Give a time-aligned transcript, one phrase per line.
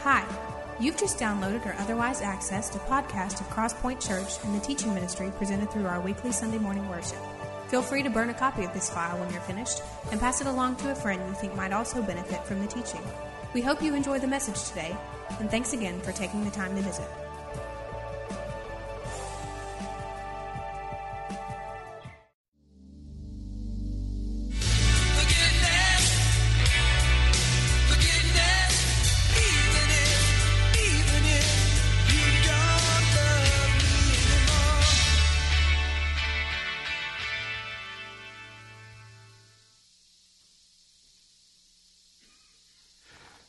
[0.00, 0.24] Hi,
[0.78, 5.32] you've just downloaded or otherwise accessed a podcast of Crosspoint Church and the teaching ministry
[5.36, 7.18] presented through our weekly Sunday morning worship.
[7.68, 9.82] Feel free to burn a copy of this file when you're finished
[10.12, 13.02] and pass it along to a friend you think might also benefit from the teaching.
[13.52, 14.96] We hope you enjoy the message today,
[15.40, 17.08] and thanks again for taking the time to visit.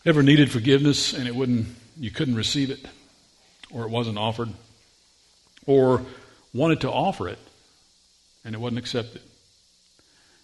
[0.07, 1.67] Ever needed forgiveness and it wouldn't,
[1.99, 2.79] you couldn't receive it,
[3.69, 4.47] or it wasn't offered,
[5.65, 6.01] or
[6.53, 7.37] wanted to offer it
[8.45, 9.21] and it wasn't accepted?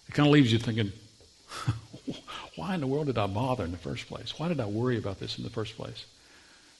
[0.06, 0.92] It kind of leaves you thinking,
[2.56, 4.38] why in the world did I bother in the first place?
[4.38, 6.04] Why did I worry about this in the first place?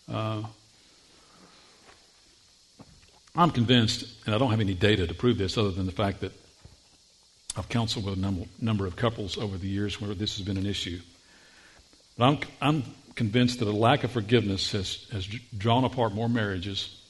[0.06, 0.42] Uh,
[3.34, 6.20] I'm convinced, and I don't have any data to prove this other than the fact
[6.20, 6.32] that
[7.56, 10.58] I've counseled with a number, number of couples over the years where this has been
[10.58, 11.00] an issue.
[12.16, 12.82] But I'm, I'm
[13.14, 15.26] convinced that a lack of forgiveness has, has
[15.56, 17.00] drawn apart more marriages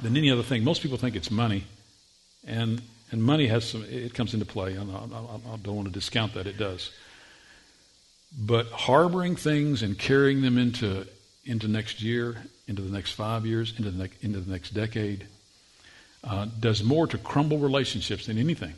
[0.00, 0.64] than any other thing.
[0.64, 1.64] Most people think it's money,
[2.46, 4.76] and, and money has some, it comes into play.
[4.76, 6.90] I, I, I don't want to discount that, it does.
[8.38, 11.06] But harboring things and carrying them into,
[11.44, 15.26] into next year, into the next five years, into the, ne- into the next decade,
[16.24, 18.74] uh, does more to crumble relationships than anything.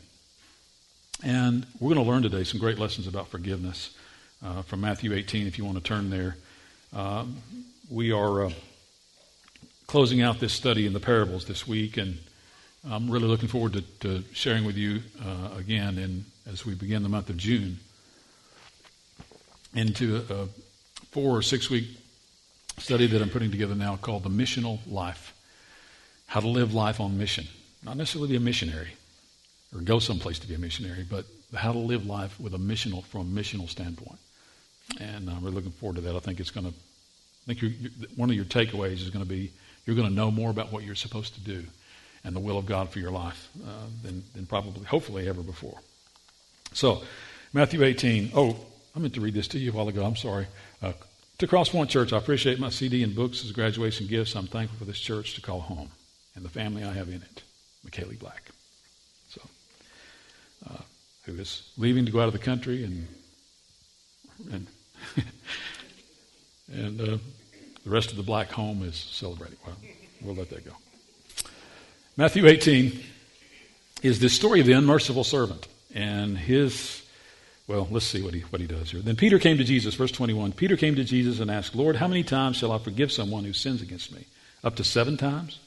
[1.23, 3.89] And we're going to learn today some great lessons about forgiveness
[4.43, 6.37] uh, from Matthew 18, if you want to turn there.
[6.93, 7.25] Uh,
[7.89, 8.51] we are uh,
[9.87, 12.17] closing out this study in the parables this week, and
[12.89, 17.03] I'm really looking forward to, to sharing with you uh, again in, as we begin
[17.03, 17.79] the month of June
[19.75, 20.47] into a, a
[21.11, 21.87] four or six week
[22.77, 25.33] study that I'm putting together now called The Missional Life
[26.27, 27.45] How to Live Life on Mission.
[27.83, 28.93] Not necessarily be a missionary
[29.75, 33.03] or go someplace to be a missionary, but how to live life with a missional,
[33.03, 34.19] from a missional standpoint
[34.99, 36.15] and I'm really looking forward to that.
[36.15, 36.73] I think it's going to.
[36.73, 39.51] I think you're, you're, one of your takeaways is going to be
[39.85, 41.65] you're going to know more about what you're supposed to do
[42.23, 43.71] and the will of God for your life uh,
[44.03, 45.77] than, than probably, hopefully, ever before.
[46.73, 47.03] So,
[47.53, 48.31] Matthew 18.
[48.35, 48.57] Oh,
[48.95, 50.03] I meant to read this to you a while ago.
[50.03, 50.47] I'm sorry.
[50.81, 50.93] Uh,
[51.39, 54.35] to Crosspoint Church, I appreciate my CD and books as graduation gifts.
[54.35, 55.89] I'm thankful for this church to call home
[56.35, 57.43] and the family I have in it.
[57.87, 58.43] McKaylee Black.
[59.29, 59.41] So,
[60.69, 60.81] uh,
[61.23, 63.07] who is leaving to go out of the country and
[64.51, 64.67] and
[66.73, 67.17] and uh,
[67.83, 69.57] the rest of the black home is celebrating.
[69.65, 69.75] Well,
[70.21, 70.71] we'll let that go.
[72.17, 72.99] Matthew 18
[74.03, 77.03] is the story of the unmerciful servant and his.
[77.67, 78.99] Well, let's see what he, what he does here.
[78.99, 80.53] Then Peter came to Jesus, verse 21.
[80.53, 83.53] Peter came to Jesus and asked, Lord, how many times shall I forgive someone who
[83.53, 84.25] sins against me?
[84.63, 85.59] Up to seven times?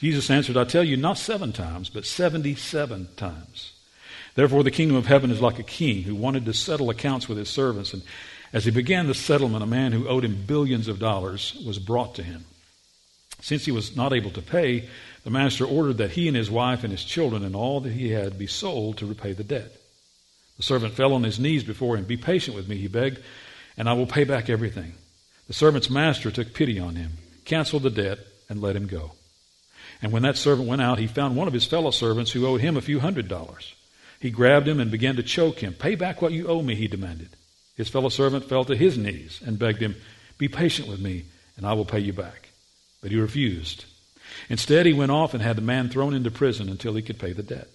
[0.00, 3.72] Jesus answered, I tell you, not seven times, but 77 times.
[4.34, 7.38] Therefore, the kingdom of heaven is like a king who wanted to settle accounts with
[7.38, 7.92] his servants.
[7.92, 8.02] And
[8.52, 12.14] as he began the settlement, a man who owed him billions of dollars was brought
[12.14, 12.44] to him.
[13.40, 14.88] Since he was not able to pay,
[15.24, 18.10] the master ordered that he and his wife and his children and all that he
[18.10, 19.70] had be sold to repay the debt.
[20.56, 22.04] The servant fell on his knees before him.
[22.04, 23.20] Be patient with me, he begged,
[23.76, 24.94] and I will pay back everything.
[25.46, 27.12] The servant's master took pity on him,
[27.44, 29.12] canceled the debt, and let him go.
[30.02, 32.60] And when that servant went out, he found one of his fellow servants who owed
[32.60, 33.74] him a few hundred dollars.
[34.20, 35.74] He grabbed him and began to choke him.
[35.74, 37.30] Pay back what you owe me, he demanded.
[37.78, 39.94] His fellow servant fell to his knees and begged him,
[40.36, 41.24] Be patient with me,
[41.56, 42.48] and I will pay you back.
[43.00, 43.84] But he refused.
[44.48, 47.32] Instead, he went off and had the man thrown into prison until he could pay
[47.32, 47.68] the debt.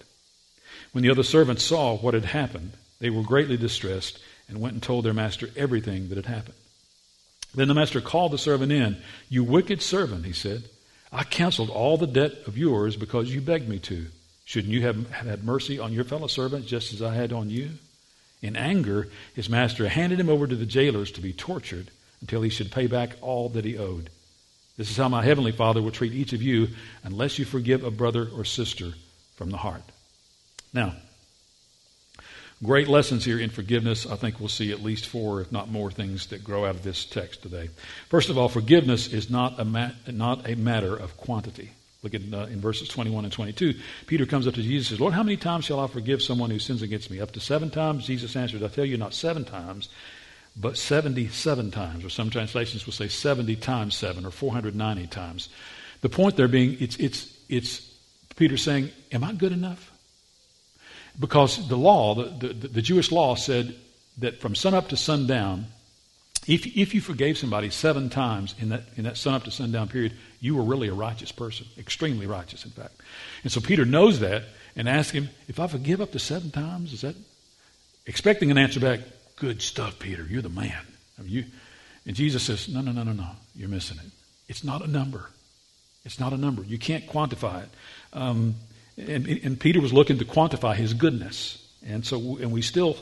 [0.92, 4.82] When the other servants saw what had happened, they were greatly distressed and went and
[4.82, 6.54] told their master everything that had happened.
[7.54, 8.98] Then the master called the servant in.
[9.30, 10.64] You wicked servant, he said.
[11.10, 14.06] I canceled all the debt of yours because you begged me to.
[14.44, 17.70] Shouldn't you have had mercy on your fellow servant just as I had on you?
[18.44, 21.90] In anger, his master handed him over to the jailers to be tortured
[22.20, 24.10] until he should pay back all that he owed.
[24.76, 26.68] This is how my heavenly Father will treat each of you
[27.04, 28.92] unless you forgive a brother or sister
[29.36, 29.82] from the heart.
[30.74, 30.94] Now,
[32.62, 34.04] great lessons here in forgiveness.
[34.06, 36.82] I think we'll see at least four, if not more, things that grow out of
[36.82, 37.70] this text today.
[38.10, 41.70] First of all, forgiveness is not a, not a matter of quantity.
[42.04, 43.74] Look at uh, in verses 21 and 22.
[44.06, 46.50] Peter comes up to Jesus and says, Lord, how many times shall I forgive someone
[46.50, 47.18] who sins against me?
[47.18, 48.06] Up to seven times?
[48.06, 49.88] Jesus answered, I tell you, not seven times,
[50.54, 52.04] but 77 times.
[52.04, 55.48] Or some translations will say 70 times seven or 490 times.
[56.02, 57.90] The point there being, it's, it's, it's
[58.36, 59.90] Peter saying, Am I good enough?
[61.18, 63.74] Because the law, the, the, the Jewish law said
[64.18, 65.68] that from sunup to sundown,
[66.46, 69.88] If, if you forgave somebody seven times in that, in that sun up to sundown
[69.88, 73.00] period, you were really a righteous person, extremely righteous, in fact.
[73.42, 74.44] And so Peter knows that
[74.76, 77.16] and asks him, If I forgive up to seven times, is that
[78.06, 79.00] expecting an answer back?
[79.36, 80.26] Good stuff, Peter.
[80.28, 80.86] You're the man.
[81.18, 81.44] I mean, you,
[82.06, 83.30] and Jesus says, No, no, no, no, no.
[83.54, 84.10] You're missing it.
[84.48, 85.30] It's not a number.
[86.04, 86.62] It's not a number.
[86.62, 87.68] You can't quantify it.
[88.12, 88.56] Um,
[88.98, 91.63] and, and Peter was looking to quantify his goodness.
[91.86, 92.96] And so, and we still,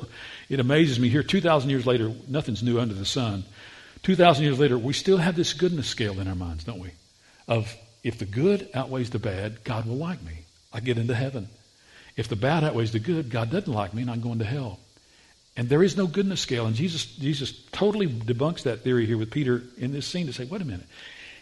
[0.48, 3.44] it amazes me here, 2,000 years later, nothing's new under the sun.
[4.02, 6.90] 2,000 years later, we still have this goodness scale in our minds, don't we?
[7.46, 10.44] Of if the good outweighs the bad, God will like me.
[10.72, 11.48] I get into heaven.
[12.16, 14.80] If the bad outweighs the good, God doesn't like me and I'm going to hell.
[15.56, 16.66] And there is no goodness scale.
[16.66, 20.44] And Jesus, Jesus totally debunks that theory here with Peter in this scene to say,
[20.44, 20.86] wait a minute.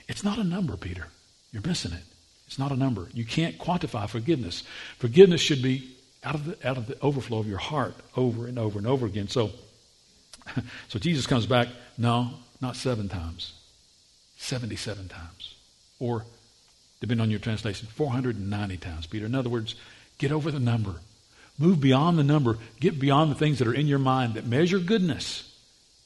[0.09, 1.07] It's not a number, Peter.
[1.53, 2.03] You're missing it.
[2.47, 3.09] It's not a number.
[3.15, 4.65] You can't quantify forgiveness.
[4.99, 5.89] Forgiveness should be
[6.23, 9.07] out of the, out of the overflow of your heart over and over and over
[9.07, 9.29] again.
[9.29, 9.51] So,
[10.89, 12.31] so Jesus comes back, no,
[12.61, 13.53] not seven times,
[14.37, 15.55] 77 times.
[15.99, 16.25] Or,
[17.01, 19.27] depending on your translation, 490 times, Peter.
[19.27, 19.75] In other words,
[20.19, 20.95] get over the number.
[21.59, 22.59] Move beyond the number.
[22.81, 25.47] Get beyond the things that are in your mind that measure goodness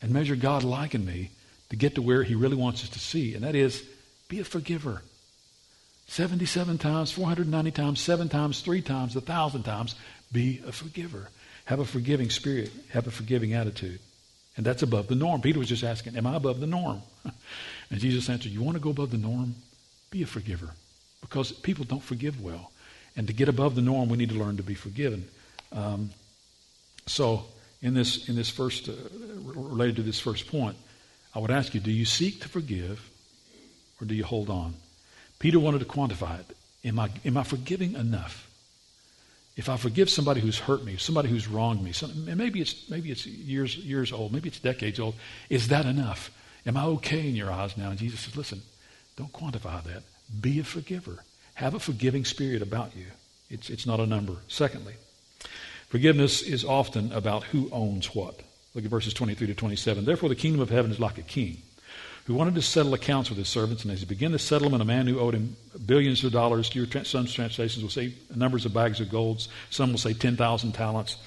[0.02, 1.30] and measure God liking me
[1.70, 3.34] to get to where he really wants us to see.
[3.34, 3.82] And that is,
[4.28, 5.02] be a forgiver.
[6.06, 9.94] 77 times, 490 times, 7 times, 3 times, a 1,000 times.
[10.32, 11.28] Be a forgiver.
[11.64, 12.70] Have a forgiving spirit.
[12.90, 14.00] Have a forgiving attitude.
[14.56, 15.40] And that's above the norm.
[15.40, 17.02] Peter was just asking, Am I above the norm?
[17.90, 19.54] And Jesus answered, You want to go above the norm?
[20.10, 20.70] Be a forgiver.
[21.20, 22.72] Because people don't forgive well.
[23.16, 25.28] And to get above the norm, we need to learn to be forgiven.
[25.70, 26.10] Um,
[27.06, 27.44] so,
[27.82, 28.92] in this, in this first, uh,
[29.54, 30.76] related to this first point,
[31.34, 33.10] I would ask you, do you seek to forgive
[34.00, 34.74] or do you hold on?
[35.44, 36.56] Peter wanted to quantify it.
[36.86, 38.50] Am I, am I forgiving enough?
[39.58, 42.88] If I forgive somebody who's hurt me, somebody who's wronged me, some, and maybe it's,
[42.88, 45.16] maybe it's years, years old, maybe it's decades old,
[45.50, 46.30] is that enough?
[46.64, 47.90] Am I okay in your eyes now?
[47.90, 48.62] And Jesus says, listen,
[49.18, 50.04] don't quantify that.
[50.40, 51.22] Be a forgiver.
[51.56, 53.04] Have a forgiving spirit about you.
[53.50, 54.36] It's, it's not a number.
[54.48, 54.94] Secondly,
[55.88, 58.40] forgiveness is often about who owns what.
[58.74, 60.06] Look at verses 23 to 27.
[60.06, 61.58] Therefore, the kingdom of heaven is like a king
[62.24, 64.86] who wanted to settle accounts with his servants, and as he began the settlement, a
[64.86, 69.00] man who owed him billions of dollars, your some translations will say numbers of bags
[69.00, 71.18] of golds, some will say 10,000 talents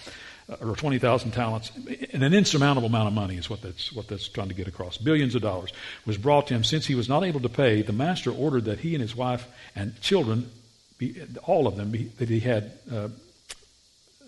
[0.49, 1.71] uh, or 20,000 talents,
[2.13, 4.97] and an insurmountable amount of money is what that's, what that's trying to get across.
[4.97, 5.71] Billions of dollars
[6.05, 6.63] was brought to him.
[6.63, 9.47] Since he was not able to pay, the master ordered that he and his wife
[9.75, 10.49] and children,
[10.97, 13.09] be, all of them, be, that he had uh,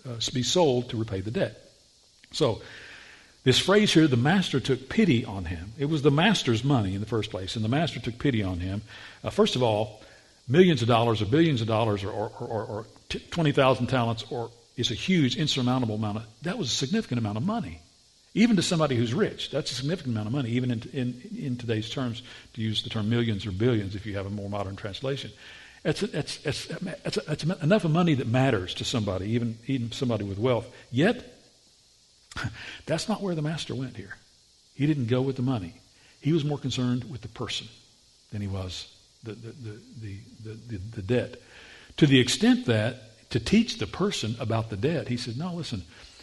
[0.08, 1.58] uh, be sold to repay the debt.
[2.32, 2.62] So
[3.42, 5.72] this phrase here, the master took pity on him.
[5.78, 8.60] It was the master's money in the first place, and the master took pity on
[8.60, 8.82] him.
[9.24, 10.02] Uh, first of all,
[10.46, 12.86] millions of dollars or billions of dollars or, or, or, or
[13.30, 17.44] 20,000 talents or is a huge, insurmountable amount of, that was a significant amount of
[17.44, 17.80] money.
[18.34, 21.56] Even to somebody who's rich, that's a significant amount of money, even in, in, in
[21.56, 22.22] today's terms,
[22.54, 25.30] to use the term millions or billions if you have a more modern translation.
[25.84, 30.66] It's, it's, it's enough of money that matters to somebody, even, even somebody with wealth.
[30.92, 31.39] Yet,
[32.86, 34.16] That's not where the master went here.
[34.74, 35.74] He didn't go with the money.
[36.20, 37.68] He was more concerned with the person
[38.32, 38.88] than he was
[39.22, 39.52] the, the,
[40.00, 41.36] the, the, the, debt.
[41.98, 45.82] To the extent that to teach the person about the debt, he said, No, listen,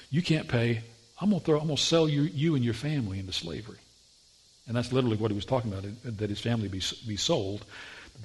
[0.09, 0.81] you can't pay.
[1.19, 3.79] I'm going to throw, I'm going to sell you, you and your family into slavery.
[4.67, 7.65] And that's literally what he was talking about, that his family be, be sold,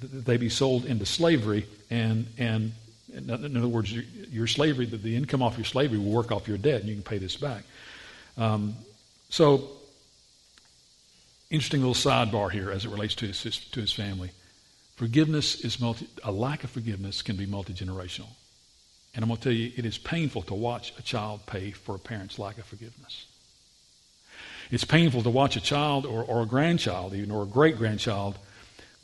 [0.01, 1.67] that they be sold into slavery.
[1.91, 2.73] And, and
[3.15, 6.81] in other words, your, slavery, the income off your slavery will work off your debt,
[6.81, 7.65] and you can pay this back.
[8.39, 8.75] Um,
[9.29, 9.69] so,
[11.51, 14.31] interesting little sidebar here as it relates to his, to his family.
[14.97, 18.29] Forgiveness is multi, a lack of forgiveness can be multi generational.
[19.15, 21.95] And I'm going to tell you, it is painful to watch a child pay for
[21.95, 23.27] a parent's lack of forgiveness.
[24.71, 28.39] It's painful to watch a child or, or a grandchild, even, or a great grandchild,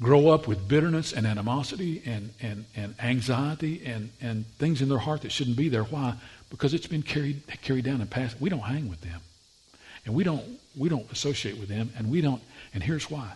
[0.01, 4.99] grow up with bitterness and animosity and, and, and anxiety and, and things in their
[4.99, 5.85] heart that shouldn't be there.
[5.85, 6.15] Why?
[6.51, 8.41] because it's been carried carried down and passed.
[8.41, 9.21] We don't hang with them,
[10.05, 10.45] and we don't
[10.77, 12.43] we don't associate with them, and we don't.
[12.75, 13.33] And here's why: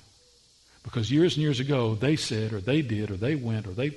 [0.83, 3.97] because years and years ago they said, or they did, or they went, or they.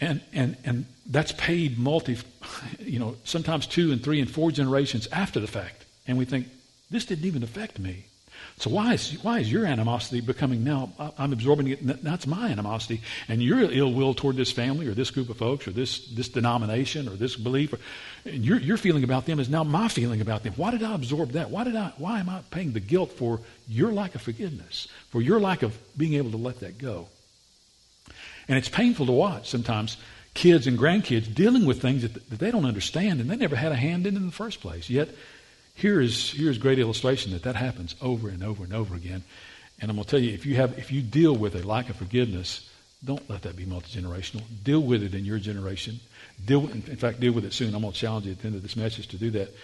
[0.00, 2.18] And, and, and that's paid multi,
[2.78, 5.86] you know, sometimes two and three and four generations after the fact.
[6.06, 6.46] And we think,
[6.88, 8.04] this didn't even affect me.
[8.58, 13.02] So why is, why is your animosity becoming now, I'm absorbing it, that's my animosity,
[13.28, 16.28] and your ill will toward this family or this group of folks or this, this
[16.28, 17.78] denomination or this belief, or,
[18.24, 20.54] and your, your feeling about them is now my feeling about them.
[20.56, 21.50] Why did I absorb that?
[21.50, 23.38] Why, did I, why am I paying the guilt for
[23.68, 27.06] your lack of forgiveness, for your lack of being able to let that go?
[28.48, 29.98] And it's painful to watch sometimes
[30.34, 33.70] kids and grandkids dealing with things that, that they don't understand and they never had
[33.70, 34.90] a hand in in the first place.
[34.90, 35.10] Yet,
[35.78, 39.22] here is here's great illustration that that happens over and over and over again.
[39.80, 41.88] And I'm going to tell you, if you have if you deal with a lack
[41.88, 42.68] of forgiveness,
[43.04, 44.42] don't let that be multi generational.
[44.64, 46.00] Deal with it in your generation.
[46.44, 47.74] Deal, in fact, deal with it soon.
[47.76, 49.54] I'm going to challenge you at the end of this message to do that.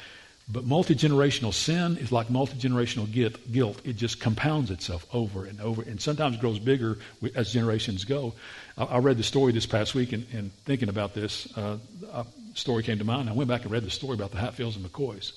[0.48, 3.10] But multi generational sin is like multi generational
[3.50, 3.80] guilt.
[3.84, 6.98] It just compounds itself over and over, and sometimes grows bigger
[7.34, 8.34] as generations go.
[8.78, 11.78] I, read the story this past week, and, and thinking about this, uh,
[12.12, 13.28] a story came to mind.
[13.28, 15.32] I went back and read the story about the Hatfields and McCoys.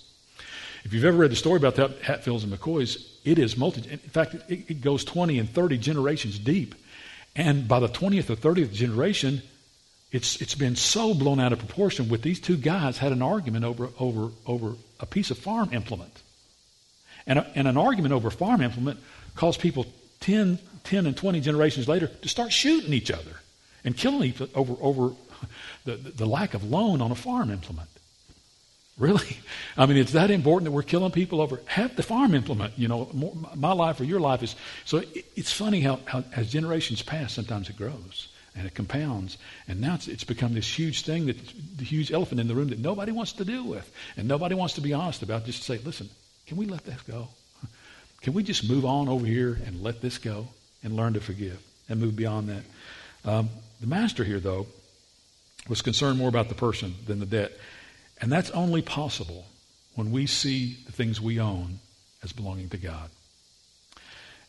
[0.87, 3.81] If you've ever read the story about the Hatfields and McCoys, it is multi.
[3.91, 6.75] In fact, it, it goes 20 and 30 generations deep,
[7.35, 9.41] and by the 20th or 30th generation,
[10.13, 13.65] it's, it's been so blown out of proportion with these two guys had an argument
[13.65, 16.21] over, over, over a piece of farm implement.
[17.25, 18.97] And, a, and an argument over farm implement
[19.35, 19.87] caused people
[20.21, 23.41] 10, 10 and 20 generations later to start shooting each other
[23.83, 25.15] and killing each other over, over
[25.83, 27.89] the, the lack of loan on a farm implement.
[28.97, 29.37] Really?
[29.77, 32.77] I mean, it's that important that we're killing people over half the farm implement.
[32.79, 34.55] You know, more, my life or your life is.
[34.85, 39.37] So it, it's funny how, how, as generations pass, sometimes it grows and it compounds.
[39.67, 41.37] And now it's, it's become this huge thing, that
[41.77, 43.91] the huge elephant in the room that nobody wants to deal with.
[44.17, 46.09] And nobody wants to be honest about just to say, listen,
[46.47, 47.27] can we let this go?
[48.21, 50.47] Can we just move on over here and let this go
[50.83, 52.63] and learn to forgive and move beyond that?
[53.29, 53.49] Um,
[53.79, 54.65] the master here, though,
[55.69, 57.51] was concerned more about the person than the debt.
[58.21, 59.45] And that's only possible
[59.95, 61.79] when we see the things we own
[62.23, 63.09] as belonging to God.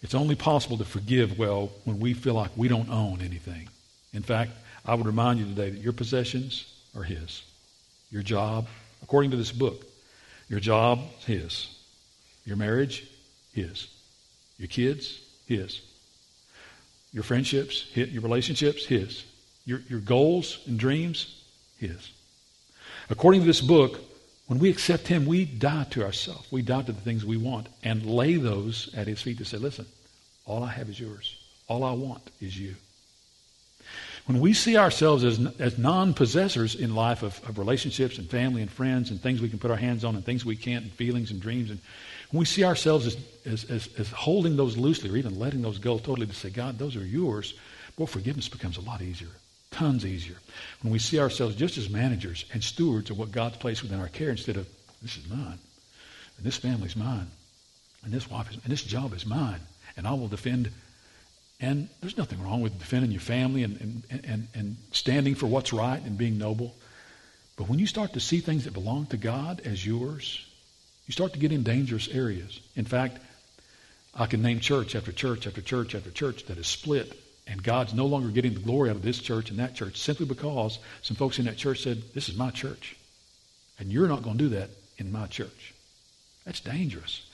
[0.02, 3.68] It's only possible to forgive well when we feel like we don't own anything.
[4.12, 4.52] In fact,
[4.86, 7.42] I would remind you today that your possessions are His.
[8.10, 8.68] Your job,
[9.02, 9.84] according to this book,
[10.48, 11.68] your job is His.
[12.44, 13.06] Your marriage,
[13.52, 13.88] His.
[14.56, 15.80] Your kids, His.
[17.12, 18.10] Your friendships, His.
[18.10, 19.24] your relationships, His.
[19.66, 21.42] Your, your goals and dreams,
[21.78, 22.10] His.
[23.10, 24.00] According to this book,
[24.46, 26.50] when we accept Him, we die to ourselves.
[26.50, 29.58] We die to the things we want and lay those at His feet to say,
[29.58, 29.86] listen,
[30.46, 31.36] all I have is yours.
[31.68, 32.74] All I want is you.
[34.26, 38.60] When we see ourselves as, as non possessors in life of, of relationships and family
[38.60, 40.92] and friends and things we can put our hands on and things we can't and
[40.92, 41.80] feelings and dreams, and
[42.30, 45.78] when we see ourselves as, as, as, as holding those loosely or even letting those
[45.78, 47.54] go totally to say, God, those are yours,
[47.96, 49.28] well, forgiveness becomes a lot easier.
[49.70, 50.36] Tons easier.
[50.82, 54.08] When we see ourselves just as managers and stewards of what God's placed within our
[54.08, 54.68] care instead of,
[55.02, 55.58] this is mine,
[56.36, 57.28] and this family's mine,
[58.04, 59.60] and this wife is, and this job is mine,
[59.96, 60.70] and I will defend.
[61.60, 65.72] And there's nothing wrong with defending your family and, and, and, and standing for what's
[65.72, 66.74] right and being noble.
[67.56, 70.44] But when you start to see things that belong to God as yours,
[71.06, 72.60] you start to get in dangerous areas.
[72.76, 73.18] In fact,
[74.14, 77.12] I can name church after church after church after church that is split
[77.48, 80.26] and God's no longer getting the glory out of this church and that church simply
[80.26, 82.96] because some folks in that church said, This is my church.
[83.78, 85.74] And you're not going to do that in my church.
[86.44, 87.26] That's dangerous.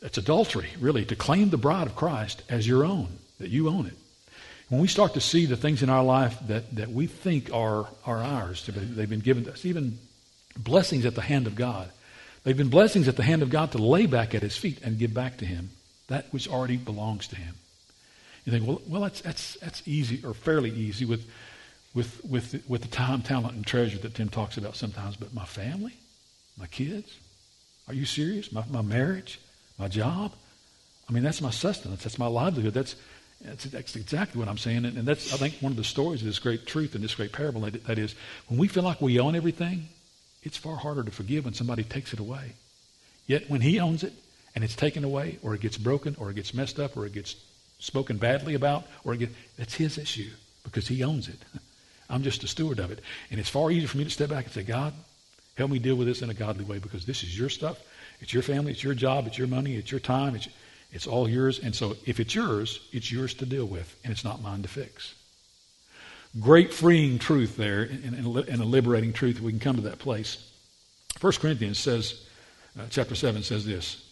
[0.00, 3.08] It's adultery, really, to claim the bride of Christ as your own,
[3.38, 3.96] that you own it.
[4.68, 7.86] When we start to see the things in our life that, that we think are,
[8.06, 9.98] are ours, they've been given to us, even
[10.56, 11.90] blessings at the hand of God.
[12.44, 14.98] They've been blessings at the hand of God to lay back at His feet and
[14.98, 15.70] give back to Him
[16.08, 17.54] that which already belongs to Him.
[18.44, 21.28] You think, well, well, that's, that's, that's easy or fairly easy with,
[21.94, 25.16] with, with, with the time, talent, and treasure that Tim talks about sometimes.
[25.16, 25.94] But my family,
[26.58, 27.18] my kids,
[27.86, 28.50] are you serious?
[28.52, 29.40] My, my marriage,
[29.78, 30.32] my job?
[31.08, 32.02] I mean, that's my sustenance.
[32.02, 32.74] That's my livelihood.
[32.74, 32.96] That's,
[33.40, 34.84] that's, that's exactly what I'm saying.
[34.84, 37.14] And, and, that's, I think, one of the stories of this great truth and this
[37.14, 38.14] great parable that, that is,
[38.48, 39.88] when we feel like we own everything,
[40.42, 42.54] it's far harder to forgive when somebody takes it away.
[43.26, 44.12] Yet when he owns it
[44.54, 47.12] and it's taken away or it gets broken or it gets messed up or it
[47.12, 47.36] gets
[47.82, 50.30] spoken badly about, or again, that's his issue
[50.62, 51.38] because he owns it.
[52.08, 53.00] I'm just a steward of it.
[53.30, 54.92] And it's far easier for me to step back and say, God,
[55.56, 57.80] help me deal with this in a godly way because this is your stuff.
[58.20, 58.70] It's your family.
[58.70, 59.26] It's your job.
[59.26, 59.74] It's your money.
[59.74, 60.36] It's your time.
[60.36, 60.48] It's,
[60.92, 61.58] it's all yours.
[61.58, 64.68] And so if it's yours, it's yours to deal with, and it's not mine to
[64.68, 65.14] fix.
[66.38, 69.40] Great freeing truth there and, and, and a liberating truth.
[69.40, 70.48] We can come to that place.
[71.20, 72.24] 1 Corinthians says,
[72.78, 74.11] uh, chapter 7 says this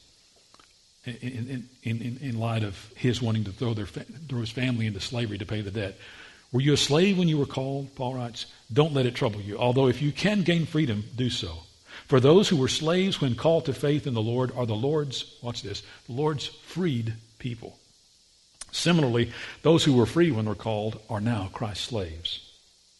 [1.20, 5.38] in, in, in, light of his wanting to throw, their, throw his family into slavery
[5.38, 5.96] to pay the debt.
[6.52, 7.94] Were you a slave when you were called?
[7.94, 9.56] Paul writes, Don't let it trouble you.
[9.58, 11.58] Although if you can gain freedom, do so.
[12.06, 15.36] For those who were slaves when called to faith in the Lord are the Lord's,
[15.42, 17.78] watch this, the Lord's freed people.
[18.72, 22.40] Similarly, those who were free when they were called are now Christ's slaves.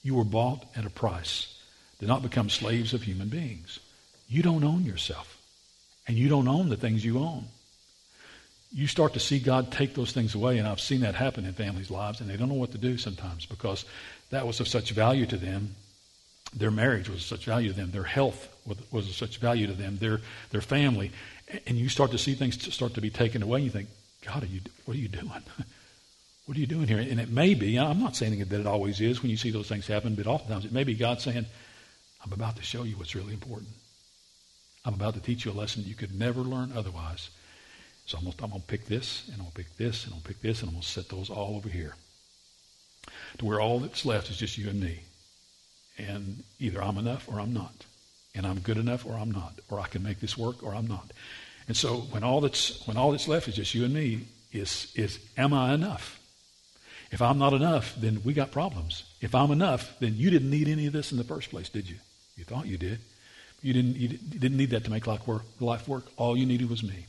[0.02, 1.57] You were bought at a price.
[1.99, 3.79] Do not become slaves of human beings.
[4.29, 5.38] You don't own yourself,
[6.07, 7.47] and you don't own the things you own
[8.73, 11.53] you start to see God take those things away, and I've seen that happen in
[11.53, 13.85] families' lives, and they don't know what to do sometimes because
[14.31, 15.75] that was of such value to them.
[16.55, 17.91] Their marriage was of such value to them.
[17.91, 18.49] Their health
[18.91, 21.11] was of such value to them, their, their family.
[21.67, 23.59] And you start to see things start to be taken away.
[23.59, 23.89] And you think,
[24.25, 25.29] God, are you, what are you doing?
[26.47, 26.99] what are you doing here?
[26.99, 29.69] And it may be, I'm not saying that it always is when you see those
[29.69, 31.47] things happen, but oftentimes it may be God saying,
[32.25, 33.71] I'm about to show you what's really important.
[34.85, 37.31] I'm about to teach you a lesson you could never learn otherwise.
[38.11, 40.23] So I'm going to pick this, and I'm going to pick this, and I'm going
[40.23, 41.95] to pick this, and I'm going to set those all over here.
[43.38, 45.05] To where all that's left is just you and me.
[45.97, 47.85] And either I'm enough or I'm not.
[48.35, 49.61] And I'm good enough or I'm not.
[49.71, 51.12] Or I can make this work or I'm not.
[51.69, 54.93] And so when all that's, when all that's left is just you and me, is,
[54.97, 56.19] is am I enough?
[57.12, 59.05] If I'm not enough, then we got problems.
[59.21, 61.88] If I'm enough, then you didn't need any of this in the first place, did
[61.88, 61.99] you?
[62.37, 62.99] You thought you did.
[63.62, 66.07] You didn't, you didn't need that to make life work, life work.
[66.17, 67.07] All you needed was me.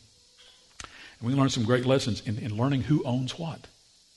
[1.22, 3.68] And we learned some great lessons in, in learning who owns what.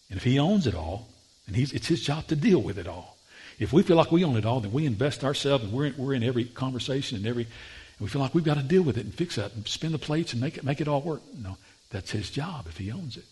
[0.08, 1.08] And if he owns it all,
[1.46, 3.18] then it's his job to deal with it all.
[3.58, 5.96] If we feel like we own it all, then we invest ourselves and we're in,
[5.96, 8.96] we're in every conversation and every, and we feel like we've got to deal with
[8.96, 11.23] it and fix that and spin the plates and make it, make it all work.
[11.38, 11.56] No,
[11.90, 13.25] that's his job if he owns it.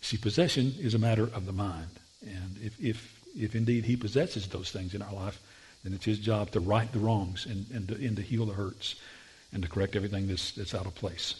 [0.00, 1.90] See, possession is a matter of the mind.
[2.22, 5.40] And if, if, if indeed he possesses those things in our life,
[5.82, 8.54] then it's his job to right the wrongs and, and, to, and to heal the
[8.54, 8.94] hurts
[9.52, 11.34] and to correct everything that's, that's out of place.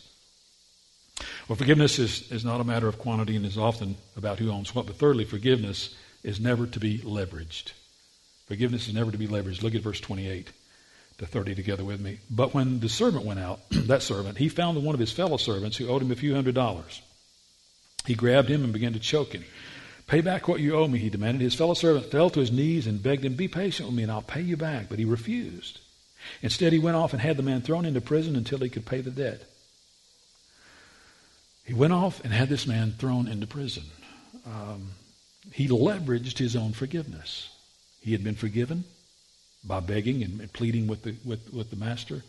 [1.50, 4.72] Well, forgiveness is, is not a matter of quantity and is often about who owns
[4.72, 4.86] what.
[4.86, 5.92] But thirdly, forgiveness
[6.22, 7.72] is never to be leveraged.
[8.46, 9.60] Forgiveness is never to be leveraged.
[9.60, 10.52] Look at verse 28
[11.18, 12.20] to 30 together with me.
[12.30, 15.76] But when the servant went out, that servant, he found one of his fellow servants
[15.76, 17.02] who owed him a few hundred dollars.
[18.06, 19.44] He grabbed him and began to choke him.
[20.06, 21.42] Pay back what you owe me, he demanded.
[21.42, 24.12] His fellow servant fell to his knees and begged him, Be patient with me and
[24.12, 24.88] I'll pay you back.
[24.88, 25.80] But he refused.
[26.42, 29.00] Instead, he went off and had the man thrown into prison until he could pay
[29.00, 29.49] the debt.
[31.70, 33.84] He went off and had this man thrown into prison.
[34.44, 34.90] Um,
[35.52, 37.48] he leveraged his own forgiveness.
[38.00, 38.82] He had been forgiven
[39.62, 42.24] by begging and pleading with the, with, with the master.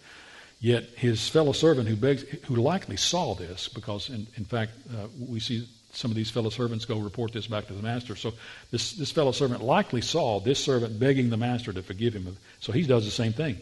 [0.59, 5.07] Yet his fellow servant, who begs, who likely saw this, because in, in fact uh,
[5.17, 8.15] we see some of these fellow servants go report this back to the master.
[8.15, 8.33] So
[8.69, 12.37] this, this fellow servant likely saw this servant begging the master to forgive him.
[12.59, 13.59] So he does the same thing.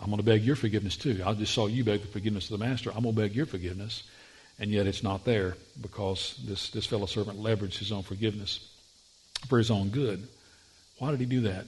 [0.00, 1.22] I'm going to beg your forgiveness too.
[1.24, 2.90] I just saw you beg the forgiveness of the master.
[2.90, 4.02] I'm going to beg your forgiveness.
[4.60, 8.68] And yet it's not there because this, this fellow servant leveraged his own forgiveness
[9.48, 10.28] for his own good.
[10.98, 11.64] Why did he do that?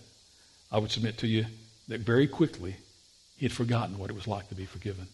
[0.70, 1.46] I would submit to you
[1.88, 2.76] that very quickly
[3.38, 5.06] he had forgotten what it was like to be forgiven.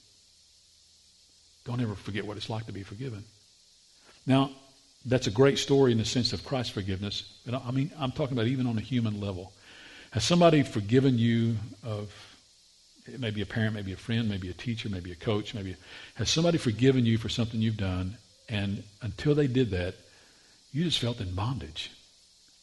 [1.64, 3.22] Don't ever forget what it's like to be forgiven.
[4.26, 4.50] Now,
[5.04, 7.38] that's a great story in the sense of Christ's forgiveness.
[7.46, 9.52] But I mean, I'm talking about even on a human level.
[10.10, 12.12] Has somebody forgiven you of
[13.12, 15.76] it may be a parent, maybe a friend, maybe a teacher, maybe a coach, maybe
[16.14, 18.16] has somebody forgiven you for something you've done,
[18.48, 19.94] and until they did that,
[20.72, 21.90] you just felt in bondage.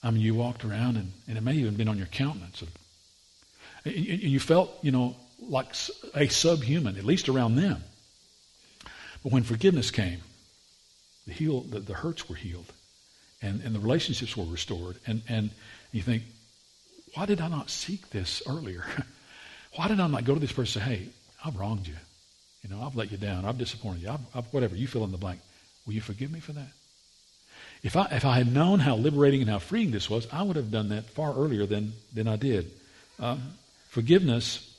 [0.03, 2.62] I mean, you walked around, and, and it may even been on your countenance.
[2.62, 5.75] And you felt, you know, like
[6.13, 7.84] a subhuman, at least around them.
[9.23, 10.21] But when forgiveness came,
[11.25, 12.71] the, heal, the, the hurts were healed,
[13.41, 14.97] and, and the relationships were restored.
[15.08, 15.49] And, and
[15.91, 16.23] you think,
[17.15, 18.86] why did I not seek this earlier?
[19.75, 21.09] why did I not go to this person and say, hey,
[21.43, 21.95] I've wronged you.
[22.63, 23.45] You know, I've let you down.
[23.45, 24.09] I've disappointed you.
[24.09, 24.75] I've, I've, whatever.
[24.75, 25.39] You fill in the blank.
[25.85, 26.71] Will you forgive me for that?
[27.83, 30.55] If I, if I had known how liberating and how freeing this was, I would
[30.55, 32.71] have done that far earlier than, than I did.
[33.19, 33.41] Um,
[33.89, 34.75] forgiveness,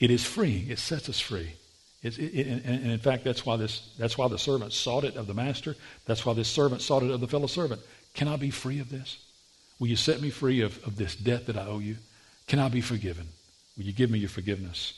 [0.00, 0.68] it is freeing.
[0.68, 1.52] It sets us free.
[2.02, 5.16] It, it, and, and, in fact, that's why, this, that's why the servant sought it
[5.16, 5.76] of the master.
[6.06, 7.82] That's why this servant sought it of the fellow servant.
[8.14, 9.18] Can I be free of this?
[9.78, 11.96] Will you set me free of, of this debt that I owe you?
[12.48, 13.28] Can I be forgiven?
[13.80, 14.92] Will you give me your forgiveness?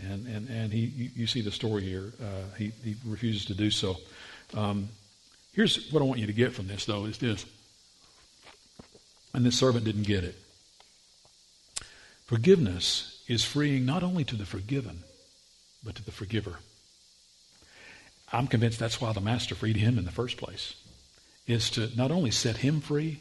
[0.00, 2.10] And, and, and he, you, you see the story here.
[2.18, 3.98] Uh, he, he refuses to do so.
[4.54, 4.88] Um,
[5.52, 7.44] here's what I want you to get from this, though, is this.
[9.34, 10.36] And this servant didn't get it.
[12.24, 15.00] Forgiveness is freeing not only to the forgiven,
[15.84, 16.54] but to the forgiver.
[18.32, 20.76] I'm convinced that's why the master freed him in the first place,
[21.46, 23.20] is to not only set him free,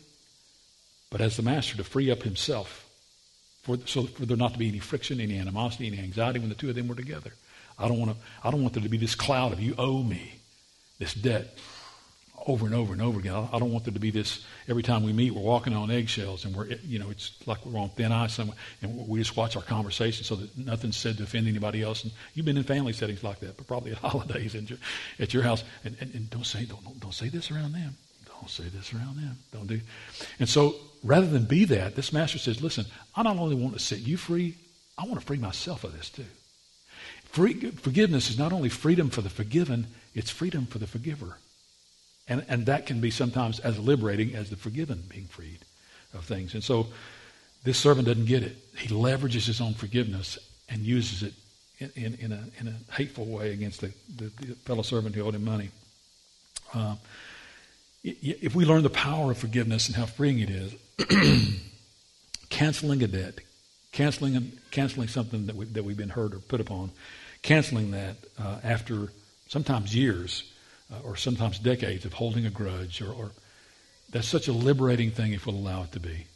[1.10, 2.83] but as the master to free up himself,
[3.64, 6.56] for, so for there not to be any friction, any animosity, any anxiety when the
[6.56, 7.34] two of them were together.
[7.80, 8.18] I don't want to.
[8.44, 10.36] I don't want there to be this cloud of you owe me
[11.00, 11.58] this debt
[12.46, 13.48] over and over and over again.
[13.52, 16.46] I don't want there to be this every time we meet, we're walking on eggshells
[16.46, 19.56] and we're, you know, it's like we're on thin ice somewhere, and we just watch
[19.56, 22.04] our conversation so that nothing's said to offend anybody else.
[22.04, 24.78] And you've been in family settings like that, but probably at holidays and
[25.20, 25.64] at your house.
[25.86, 27.96] And, and, and don't say don't don't say this around them.
[28.44, 29.38] Don't say this around them.
[29.54, 29.80] Don't do.
[30.38, 33.80] And so rather than be that, this master says, listen, I not only want to
[33.80, 34.56] set you free,
[34.98, 36.26] I want to free myself of this too.
[37.24, 41.38] Free, forgiveness is not only freedom for the forgiven, it's freedom for the forgiver.
[42.28, 45.60] And, and that can be sometimes as liberating as the forgiven being freed
[46.14, 46.54] of things.
[46.54, 46.88] And so
[47.64, 48.58] this servant doesn't get it.
[48.78, 51.34] He leverages his own forgiveness and uses it
[51.80, 55.22] in, in, in, a, in a hateful way against the, the, the fellow servant who
[55.22, 55.70] owed him money.
[56.74, 56.96] Uh,
[58.04, 60.74] if we learn the power of forgiveness and how freeing it is,
[62.50, 63.40] canceling a debt,
[63.92, 66.92] canceling, canceling something that, we, that we've been hurt or put upon,
[67.42, 69.10] canceling that uh, after
[69.48, 70.52] sometimes years
[70.92, 73.32] uh, or sometimes decades of holding a grudge, or, or,
[74.10, 76.28] that's such a liberating thing if we'll allow it to be.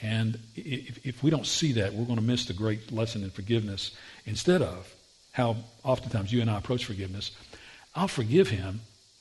[0.00, 3.30] And if, if we don't see that, we're going to miss the great lesson in
[3.30, 3.92] forgiveness
[4.26, 4.94] instead of
[5.32, 7.30] how oftentimes you and I approach forgiveness.
[7.94, 8.80] I'll forgive him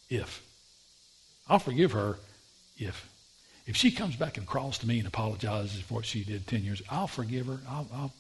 [0.10, 0.45] if.
[1.48, 2.18] I'll forgive her
[2.78, 3.10] if.
[3.66, 6.64] If she comes back and crawls to me and apologizes for what she did 10
[6.64, 7.60] years, I'll forgive her.
[7.68, 8.14] I'll, I'll,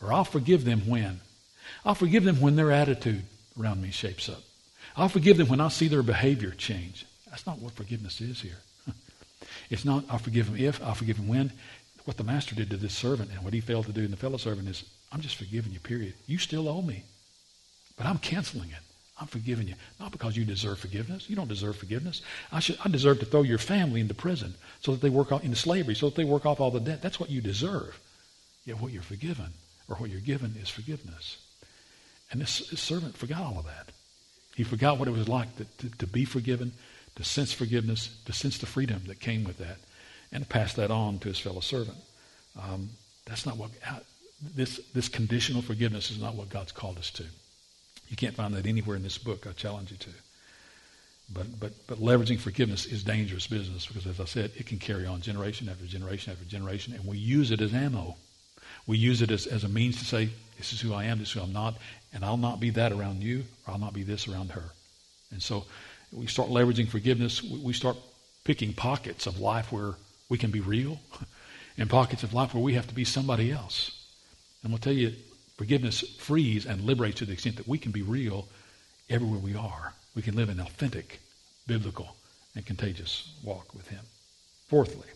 [0.00, 1.20] or I'll forgive them when?
[1.84, 3.24] I'll forgive them when their attitude
[3.60, 4.42] around me shapes up.
[4.96, 7.06] I'll forgive them when I see their behavior change.
[7.28, 8.58] That's not what forgiveness is here.
[9.70, 11.52] it's not I'll forgive them if, I'll forgive them when.
[12.04, 14.16] What the master did to this servant and what he failed to do in the
[14.16, 16.14] fellow servant is, I'm just forgiving you, period.
[16.26, 17.04] You still owe me.
[17.96, 18.91] But I'm canceling it.
[19.22, 19.74] I'm forgiving you.
[20.00, 21.30] Not because you deserve forgiveness.
[21.30, 22.22] You don't deserve forgiveness.
[22.50, 25.44] I, should, I deserve to throw your family into prison so that they work off,
[25.44, 27.02] into slavery, so that they work off all the debt.
[27.02, 28.00] That's what you deserve.
[28.64, 29.52] Yet what you're forgiven,
[29.88, 31.38] or what you're given, is forgiveness.
[32.32, 33.90] And this, this servant forgot all of that.
[34.56, 36.72] He forgot what it was like to, to, to, be forgiven,
[37.14, 39.78] to sense forgiveness, to sense the freedom that came with that,
[40.32, 41.98] and to pass that on to his fellow servant.
[42.60, 42.90] Um,
[43.24, 43.70] that's not what
[44.56, 47.24] this this conditional forgiveness is not what God's called us to.
[48.12, 49.46] You can't find that anywhere in this book.
[49.46, 50.10] I challenge you to.
[51.32, 55.06] But, but, but leveraging forgiveness is dangerous business because, as I said, it can carry
[55.06, 58.16] on generation after generation after generation, and we use it as ammo.
[58.86, 61.28] We use it as, as a means to say, this is who I am, this
[61.28, 61.78] is who I'm not,
[62.12, 64.64] and I'll not be that around you, or I'll not be this around her.
[65.30, 65.64] And so
[66.12, 67.42] we start leveraging forgiveness.
[67.42, 67.96] We start
[68.44, 69.94] picking pockets of life where
[70.28, 71.00] we can be real
[71.78, 74.06] and pockets of life where we have to be somebody else.
[74.62, 75.14] And we'll tell you,
[75.62, 78.48] Forgiveness frees and liberates to the extent that we can be real
[79.08, 79.92] everywhere we are.
[80.16, 81.20] We can live an authentic,
[81.68, 82.16] biblical,
[82.56, 84.00] and contagious walk with Him.
[84.66, 85.06] Fourthly,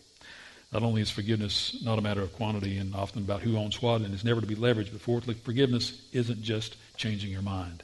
[0.72, 4.02] not only is forgiveness not a matter of quantity and often about who owns what
[4.02, 7.82] and is never to be leveraged, but fourthly, forgiveness isn't just changing your mind.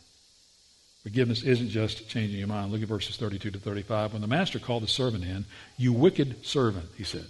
[1.03, 2.70] Forgiveness isn't just changing your mind.
[2.70, 4.12] Look at verses 32 to 35.
[4.12, 5.46] When the master called the servant in,
[5.79, 7.27] you wicked servant, he said,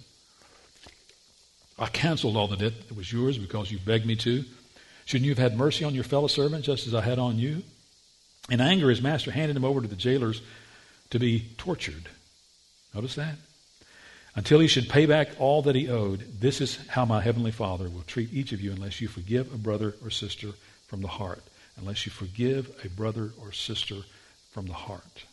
[1.79, 4.45] I canceled all the debt that was yours because you begged me to.
[5.05, 7.63] Shouldn't you have had mercy on your fellow servant just as I had on you?
[8.49, 10.41] In anger, his master handed him over to the jailers
[11.11, 12.09] to be tortured.
[12.93, 13.35] Notice that?
[14.35, 16.41] Until he should pay back all that he owed.
[16.41, 19.57] This is how my heavenly Father will treat each of you unless you forgive a
[19.57, 20.49] brother or sister
[20.87, 21.43] from the heart.
[21.77, 23.97] Unless you forgive a brother or sister
[24.51, 25.25] from the heart.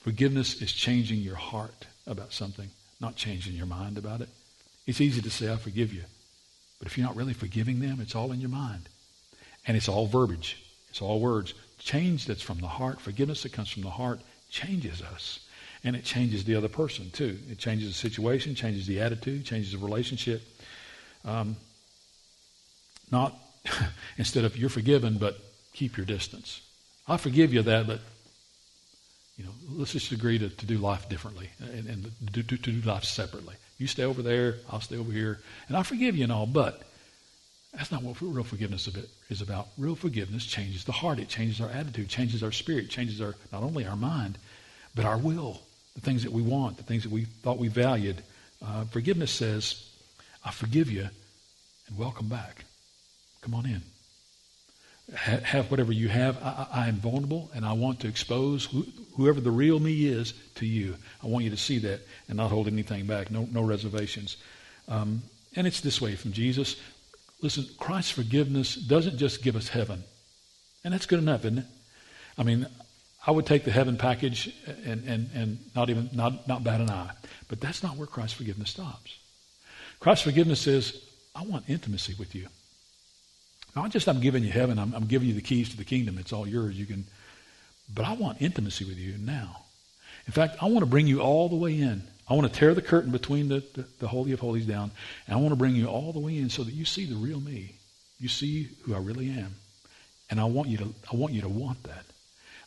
[0.00, 4.28] Forgiveness is changing your heart about something, not changing your mind about it.
[4.86, 6.04] It's easy to say, I forgive you.
[6.78, 8.88] But if you're not really forgiving them, it's all in your mind.
[9.66, 10.62] And it's all verbiage.
[10.90, 11.54] It's all words.
[11.78, 15.40] Change that's from the heart, forgiveness that comes from the heart, changes us.
[15.84, 17.38] And it changes the other person, too.
[17.50, 20.42] It changes the situation, changes the attitude, changes the relationship.
[21.24, 21.56] Um,
[23.10, 23.34] not
[24.18, 25.38] instead of you're forgiven, but
[25.72, 26.62] keep your distance.
[27.06, 28.00] I forgive you that, but
[29.36, 32.72] you know, let's just agree to, to do life differently and, and do, to, to
[32.72, 33.54] do life separately.
[33.78, 35.38] You stay over there, I'll stay over here,
[35.68, 36.82] and I forgive you and all, but
[37.72, 38.88] that's not what real forgiveness
[39.30, 39.68] is about.
[39.76, 41.18] Real forgiveness changes the heart.
[41.18, 44.36] It changes our attitude, changes our spirit, changes our not only our mind,
[44.94, 45.62] but our will.
[45.94, 48.22] The things that we want, the things that we thought we valued.
[48.64, 49.88] Uh, forgiveness says,
[50.44, 51.08] I forgive you
[51.88, 52.64] and welcome back.
[53.42, 53.82] Come on in
[55.14, 56.36] have whatever you have.
[56.42, 60.34] I, I, am vulnerable, and I want to expose who, whoever the real me is
[60.56, 60.96] to you.
[61.22, 63.30] I want you to see that and not hold anything back.
[63.30, 64.36] No, no reservations.
[64.86, 65.22] Um,
[65.56, 66.76] and it's this way from Jesus.
[67.40, 70.04] Listen, Christ's forgiveness doesn't just give us heaven,
[70.84, 71.66] and that's good enough, isn't it?
[72.36, 72.66] I mean,
[73.26, 76.90] I would take the heaven package and, and, and not even not, not bat an
[76.90, 77.10] eye.
[77.48, 79.18] But that's not where Christ's forgiveness stops.
[80.00, 81.02] Christ's forgiveness says,
[81.34, 82.48] I want intimacy with you.
[83.76, 86.18] Not just I'm giving you heaven, I'm, I'm giving you the keys to the kingdom.
[86.18, 86.78] It's all yours.
[86.78, 87.04] You can,
[87.94, 89.62] but I want intimacy with you now.
[90.26, 92.02] In fact, I want to bring you all the way in.
[92.28, 94.90] I want to tear the curtain between the, the, the Holy of Holies down,
[95.26, 97.16] and I want to bring you all the way in so that you see the
[97.16, 97.74] real me.
[98.20, 99.54] You see who I really am.
[100.28, 102.04] And I want you to, I want you to want that.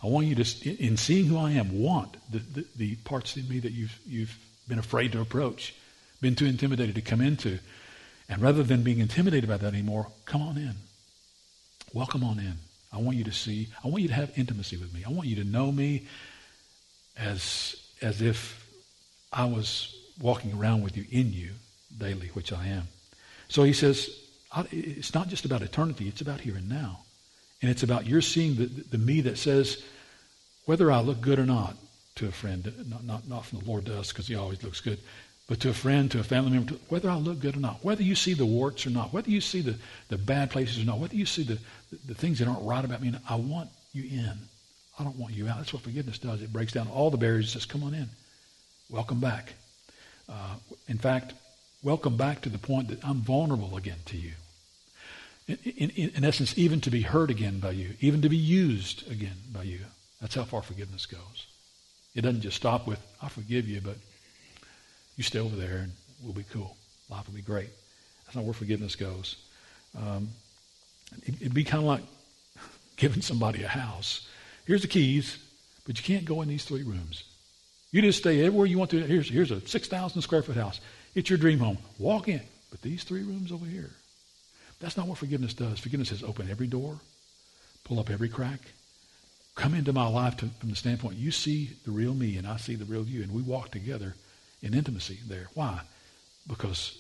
[0.04, 3.48] I want you to, in seeing who I am, want the, the, the parts in
[3.48, 4.36] me that you've, you've
[4.68, 5.76] been afraid to approach,
[6.22, 7.60] been too intimidated to come into.
[8.28, 10.74] And rather than being intimidated by that anymore, come on in.
[11.94, 12.54] Welcome on in.
[12.94, 15.04] I want you to see, I want you to have intimacy with me.
[15.06, 16.08] I want you to know me
[17.18, 18.66] as, as if
[19.34, 21.52] I was walking around with you in you
[21.98, 22.88] daily, which I am.
[23.50, 24.10] So he says,
[24.72, 27.00] it's not just about eternity, it's about here and now.
[27.62, 29.84] And it's about you're seeing the, the, me that says,
[30.66, 31.76] whether I look good or not
[32.16, 34.80] to a friend, not, not, not from the Lord to us because he always looks
[34.80, 35.00] good,
[35.52, 37.84] but to a friend, to a family member, to, whether I look good or not,
[37.84, 39.76] whether you see the warts or not, whether you see the,
[40.08, 41.56] the bad places or not, whether you see the,
[41.92, 44.32] the, the things that aren't right about me, I want you in.
[44.98, 45.58] I don't want you out.
[45.58, 46.42] That's what forgiveness does.
[46.42, 48.08] It breaks down all the barriers and says, come on in.
[48.90, 49.52] Welcome back.
[50.30, 50.56] Uh,
[50.88, 51.34] in fact,
[51.84, 54.32] welcome back to the point that I'm vulnerable again to you.
[55.50, 59.12] In, in, in, essence, even to be hurt again by you, even to be used
[59.12, 59.80] again by you.
[60.22, 61.48] That's how far forgiveness goes.
[62.16, 63.98] It doesn't just stop with, I forgive you, but
[65.18, 65.92] you stay over there and
[66.24, 66.76] we'll be cool.
[67.10, 67.70] Life will be great.
[68.26, 69.38] That's not where forgiveness goes.
[69.98, 70.30] Um,
[71.24, 72.04] it, it'd be kind of like
[72.96, 74.28] giving somebody a house.
[74.66, 75.38] Here's the keys,
[75.86, 77.24] but you can't go in these three rooms.
[77.92, 79.02] You just stay everywhere you want to.
[79.02, 80.80] Here's, here's a 6,000 square foot house.
[81.14, 81.78] It's your dream home.
[82.00, 82.42] Walk in.
[82.70, 83.90] But these three rooms over here,
[84.80, 85.80] that's not what forgiveness does.
[85.80, 86.98] Forgiveness says open every door,
[87.84, 88.62] pull up every crack,
[89.56, 92.56] come into my life to, from the standpoint you see the real me and I
[92.56, 94.16] see the real you, and we walk together
[94.62, 95.48] in intimacy there.
[95.54, 95.82] Why?
[96.48, 96.98] Because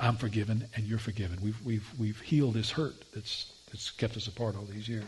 [0.00, 1.38] I'm forgiven and you're forgiven.
[1.42, 5.04] We've, we've, we've healed this hurt that's, that's kept us apart all these years.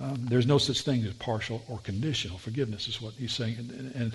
[0.00, 3.56] Um, there's no such thing as partial or conditional forgiveness, is what he's saying.
[3.58, 4.12] And, and,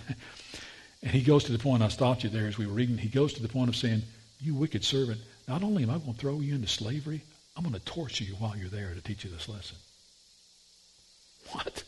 [1.01, 3.09] and he goes to the point, I stopped you there as we were reading, he
[3.09, 4.03] goes to the point of saying,
[4.39, 7.21] You wicked servant, not only am I going to throw you into slavery,
[7.57, 9.77] I'm going to torture you while you're there to teach you this lesson.
[11.51, 11.83] What?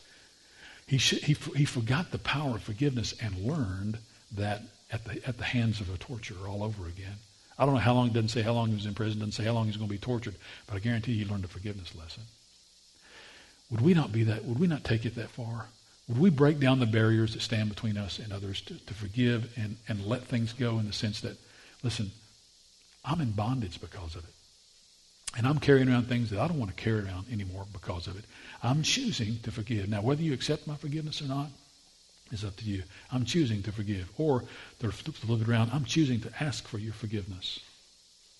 [0.86, 3.98] He, sh- he, he forgot the power of forgiveness and learned
[4.36, 7.16] that at the, at the hands of a torturer all over again.
[7.58, 9.44] I don't know how long, doesn't say how long he was in prison, doesn't say
[9.44, 10.34] how long he's going to be tortured,
[10.66, 12.22] but I guarantee you he learned a forgiveness lesson.
[13.70, 15.66] Would we not be that, would we not take it that far?
[16.08, 19.52] Would we break down the barriers that stand between us and others to, to forgive
[19.56, 21.36] and, and let things go in the sense that,
[21.82, 22.12] listen,
[23.04, 24.30] I'm in bondage because of it.
[25.36, 28.16] And I'm carrying around things that I don't want to carry around anymore because of
[28.16, 28.24] it.
[28.62, 29.88] I'm choosing to forgive.
[29.88, 31.48] Now, whether you accept my forgiveness or not
[32.32, 32.82] is up to you.
[33.12, 34.10] I'm choosing to forgive.
[34.18, 34.44] Or,
[34.80, 37.60] to flip it around, I'm choosing to ask for your forgiveness.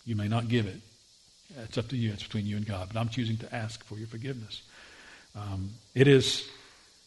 [0.04, 0.80] You may not give it.
[1.58, 2.12] It's up to you.
[2.12, 2.88] It's between you and God.
[2.92, 4.62] But I'm choosing to ask for your forgiveness.
[5.34, 6.48] Um, it is,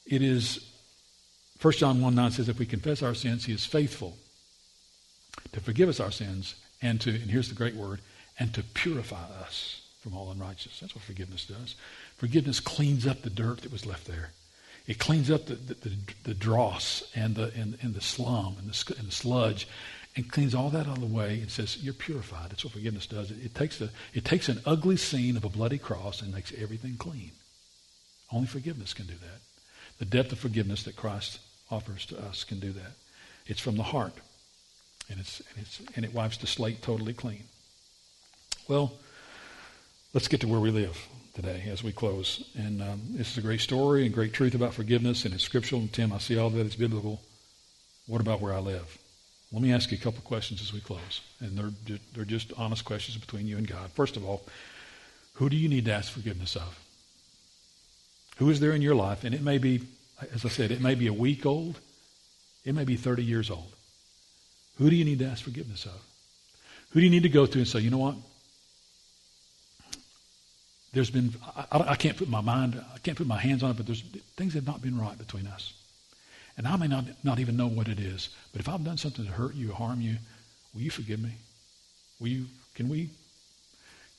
[0.05, 0.65] it is,
[1.61, 4.17] 1 John 1 9 says, if we confess our sins, he is faithful
[5.51, 7.99] to forgive us our sins and to, and here's the great word,
[8.39, 10.79] and to purify us from all unrighteousness.
[10.79, 11.75] That's what forgiveness does.
[12.17, 14.31] Forgiveness cleans up the dirt that was left there.
[14.89, 15.91] It cleans up the, the, the,
[16.23, 19.67] the dross and the, and, and the slum and the, and the sludge
[20.15, 22.49] and cleans all that out of the way and says, you're purified.
[22.49, 23.29] That's what forgiveness does.
[23.29, 26.51] It, it, takes the, it takes an ugly scene of a bloody cross and makes
[26.59, 27.29] everything clean.
[28.33, 29.41] Only forgiveness can do that.
[29.99, 31.37] The depth of forgiveness that Christ
[31.69, 32.93] offers to us can do that.
[33.45, 34.15] It's from the heart.
[35.07, 37.43] And, it's, and, it's, and it wipes the slate totally clean.
[38.67, 38.93] Well,
[40.15, 40.97] let's get to where we live
[41.33, 42.43] today as we close.
[42.57, 45.81] And um, this is a great story and great truth about forgiveness, and it's scriptural.
[45.81, 47.21] And Tim, I see all that it's biblical.
[48.07, 48.97] What about where I live?
[49.51, 52.85] Let me ask you a couple questions as we close, and they're they're just honest
[52.85, 53.91] questions between you and God.
[53.93, 54.43] First of all,
[55.33, 56.79] who do you need to ask forgiveness of?
[58.37, 59.23] Who is there in your life?
[59.23, 59.81] And it may be,
[60.33, 61.79] as I said, it may be a week old,
[62.63, 63.71] it may be 30 years old.
[64.77, 66.01] Who do you need to ask forgiveness of?
[66.91, 68.15] Who do you need to go to and say, you know what?
[70.91, 71.33] There's been,
[71.71, 74.01] I, I, can't put my mind, I can't put my hands on it, but there's
[74.37, 75.73] things have not been right between us.
[76.57, 79.25] And I may not, not even know what it is, but if I've done something
[79.25, 80.17] to hurt you, or harm you,
[80.73, 81.33] will you forgive me?
[82.19, 83.11] Will you, can we,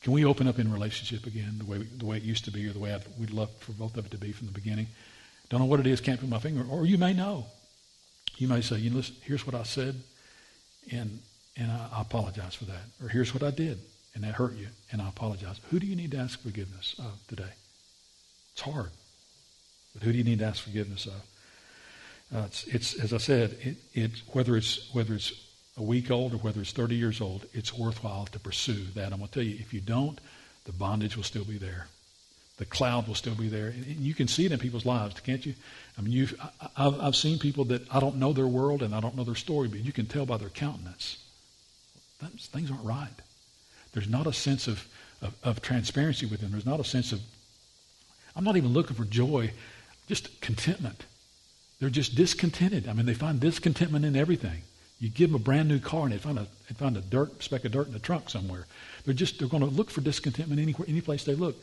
[0.03, 2.67] can we open up in relationship again the way, the way it used to be
[2.69, 4.87] or the way I'd, we'd love for both of it to be from the beginning?
[5.49, 7.47] Don't know what it is, can't put my finger, or you may know.
[8.37, 10.01] You may say, you know, listen, here's what I said,
[10.93, 11.21] and,
[11.57, 12.83] and I, I apologize for that.
[13.03, 13.81] Or here's what I did,
[14.15, 15.61] and that hurt you, and I apologize.
[15.71, 17.53] Who do you need to ask forgiveness of today?
[18.53, 18.91] It's hard.
[19.95, 21.23] But who do you need to ask forgiveness of?
[22.35, 25.33] Uh, it's, it's, as I said, it, it, whether it's whether it's
[25.77, 29.13] a week old or whether it's 30 years old, it's worthwhile to pursue that.
[29.13, 30.21] I'm going to tell you, if you don't,
[30.65, 31.87] the bondage will still be there.
[32.59, 33.69] The cloud will still be there.
[33.69, 35.55] And you can see it in people's lives, can't you?
[35.97, 38.95] I mean, you've, I, I've, I've seen people that I don't know their world and
[38.95, 41.17] I don't know their story, but you can tell by their countenance.
[42.21, 43.09] things aren't right.
[43.93, 44.87] There's not a sense of,
[45.23, 46.53] of, of transparency with them.
[46.53, 47.21] There's not a sense of,
[48.37, 49.53] I'm not even looking for joy,
[50.09, 51.05] just contentment.
[51.81, 52.89] They're just discontented.
[52.89, 54.63] I mean, they find discontentment in everything.
[55.01, 57.43] You give them a brand new car and they find a, they find a dirt,
[57.43, 58.67] speck of dirt in the trunk somewhere.
[59.05, 61.57] They're just, they're going to look for discontentment anywhere, any place they look.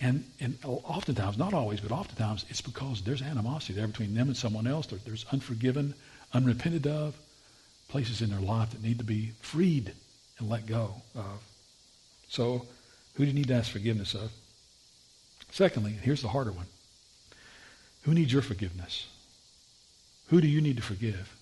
[0.00, 4.36] And, and oftentimes, not always, but oftentimes, it's because there's animosity there between them and
[4.36, 4.86] someone else.
[4.88, 5.94] There, there's unforgiven,
[6.34, 7.16] unrepented of
[7.88, 9.92] places in their life that need to be freed
[10.38, 11.42] and let go of.
[12.28, 12.66] So
[13.14, 14.30] Who do you need to ask forgiveness of?
[15.50, 16.66] Secondly, here's the harder one.
[18.02, 19.06] Who needs your forgiveness?
[20.28, 21.34] Who do you need to forgive?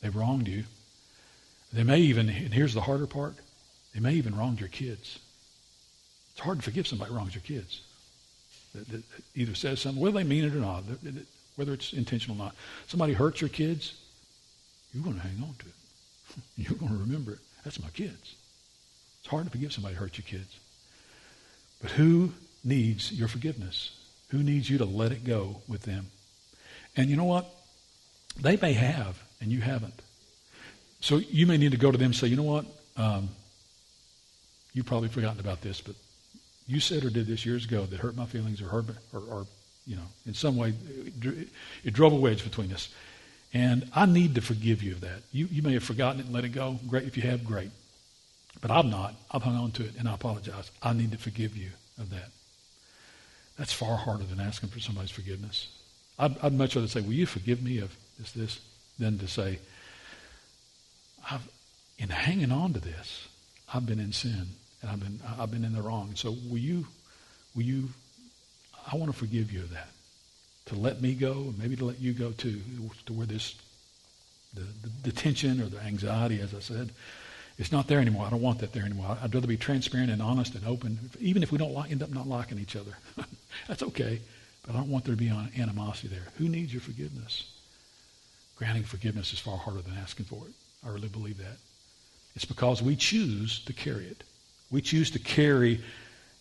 [0.00, 0.64] They've wronged you.
[1.72, 3.34] They may even, and here's the harder part,
[3.94, 5.18] they may even wronged your kids.
[6.32, 7.82] It's hard to forgive somebody who wrongs your kids.
[8.74, 9.02] That, that
[9.34, 10.84] either says something, whether they mean it or not,
[11.56, 12.54] whether it's intentional or not.
[12.86, 13.94] Somebody hurts your kids,
[14.94, 15.72] you're going to hang on to it.
[16.56, 17.38] You're going to remember it.
[17.64, 18.34] That's my kids.
[19.20, 20.58] It's hard to forgive somebody who hurt your kids.
[21.80, 22.32] But who
[22.64, 23.96] needs your forgiveness?
[24.30, 26.06] Who needs you to let it go with them?
[26.96, 27.46] And you know what?
[28.40, 30.00] They may have, and you haven't.
[31.00, 32.64] So you may need to go to them and say, you know what?
[32.96, 33.28] Um,
[34.72, 35.94] you've probably forgotten about this, but
[36.66, 39.46] you said or did this years ago that hurt my feelings or hurt, or, or
[39.86, 40.74] you know, in some way,
[41.22, 41.48] it,
[41.84, 42.88] it drove a wedge between us.
[43.54, 45.22] And I need to forgive you of that.
[45.30, 46.78] You, you may have forgotten it and let it go.
[46.88, 47.04] Great.
[47.04, 47.70] If you have, great.
[48.60, 49.14] But I'm not.
[49.30, 50.70] I've hung on to it, and I apologize.
[50.82, 52.30] I need to forgive you of that.
[53.58, 55.68] That's far harder than asking for somebody's forgiveness.
[56.18, 58.60] I'd, I'd much rather say, will you forgive me of this, this,
[58.98, 59.58] than to say,
[61.30, 61.46] I've,
[61.98, 63.28] in hanging on to this,
[63.72, 64.46] I've been in sin,
[64.80, 66.12] and I've been, I've been in the wrong.
[66.14, 66.86] So will you,
[67.54, 67.90] will you,
[68.90, 69.88] I want to forgive you of that
[70.66, 72.60] to let me go, maybe to let you go too,
[73.06, 73.54] to where this,
[74.54, 76.90] the, the, the tension or the anxiety, as I said,
[77.58, 78.26] it's not there anymore.
[78.26, 79.16] I don't want that there anymore.
[79.22, 82.26] I'd rather be transparent and honest and open, even if we don't end up not
[82.26, 82.92] liking each other.
[83.68, 84.20] That's okay.
[84.64, 86.26] But I don't want there to be animosity there.
[86.38, 87.52] Who needs your forgiveness?
[88.56, 90.52] Granting forgiveness is far harder than asking for it.
[90.86, 91.56] I really believe that.
[92.34, 94.22] It's because we choose to carry it.
[94.70, 95.80] We choose to carry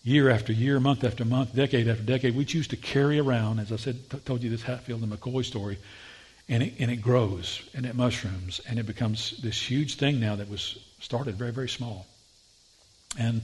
[0.04, 3.72] year after year, month after month, decade after decade, we choose to carry around, as
[3.72, 5.78] I said, t- told you this Hatfield and McCoy story,
[6.50, 10.36] and it, and it grows and it mushrooms and it becomes this huge thing now
[10.36, 12.08] that was started very, very small.
[13.18, 13.42] And